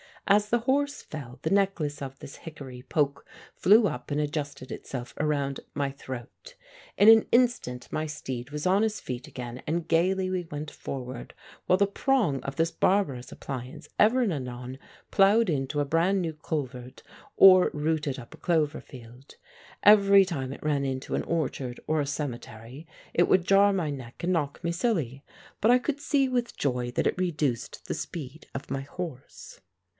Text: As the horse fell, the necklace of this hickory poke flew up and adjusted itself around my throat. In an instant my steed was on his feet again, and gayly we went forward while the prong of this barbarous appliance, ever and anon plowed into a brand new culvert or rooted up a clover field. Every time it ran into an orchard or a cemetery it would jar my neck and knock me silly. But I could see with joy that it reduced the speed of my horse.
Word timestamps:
As 0.25 0.49
the 0.49 0.59
horse 0.59 1.03
fell, 1.03 1.39
the 1.43 1.49
necklace 1.51 2.01
of 2.01 2.17
this 2.19 2.37
hickory 2.37 2.83
poke 2.83 3.25
flew 3.53 3.85
up 3.87 4.09
and 4.09 4.19
adjusted 4.19 4.71
itself 4.71 5.13
around 5.19 5.59
my 5.75 5.91
throat. 5.91 6.55
In 6.97 7.07
an 7.09 7.27
instant 7.31 7.87
my 7.91 8.05
steed 8.07 8.49
was 8.49 8.65
on 8.65 8.81
his 8.81 8.99
feet 8.99 9.27
again, 9.27 9.61
and 9.67 9.87
gayly 9.87 10.29
we 10.29 10.45
went 10.49 10.71
forward 10.71 11.33
while 11.65 11.77
the 11.77 11.85
prong 11.85 12.41
of 12.43 12.55
this 12.55 12.71
barbarous 12.71 13.31
appliance, 13.31 13.89
ever 13.99 14.21
and 14.21 14.33
anon 14.33 14.79
plowed 15.11 15.49
into 15.51 15.79
a 15.81 15.85
brand 15.85 16.19
new 16.21 16.33
culvert 16.33 17.03
or 17.35 17.69
rooted 17.73 18.17
up 18.17 18.33
a 18.33 18.37
clover 18.37 18.81
field. 18.81 19.35
Every 19.83 20.23
time 20.23 20.51
it 20.53 20.63
ran 20.63 20.85
into 20.85 21.13
an 21.13 21.23
orchard 21.23 21.79
or 21.87 21.99
a 21.99 22.07
cemetery 22.07 22.87
it 23.13 23.27
would 23.27 23.45
jar 23.45 23.73
my 23.73 23.89
neck 23.91 24.23
and 24.23 24.33
knock 24.33 24.63
me 24.63 24.71
silly. 24.71 25.23
But 25.59 25.69
I 25.71 25.77
could 25.77 25.99
see 25.99 26.29
with 26.29 26.57
joy 26.57 26.89
that 26.91 27.07
it 27.07 27.19
reduced 27.19 27.85
the 27.87 27.93
speed 27.95 28.47
of 28.55 28.71
my 28.71 28.81
horse. 28.81 29.59